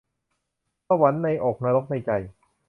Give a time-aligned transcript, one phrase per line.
[0.87, 2.11] สวรรค์ในอกนรกในใจ